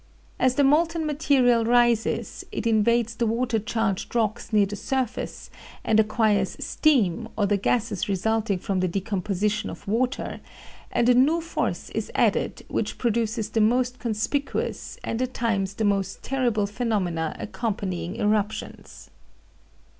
[0.39, 5.51] As the molten material rises it invades the water charged rocks near the surface
[5.83, 10.39] and acquires steam, or the gases resulting from the decomposition of water,
[10.91, 15.85] and a new force is added which produces the most conspicuous and at times the
[15.85, 19.11] most terrible phenomena accompanying eruptions."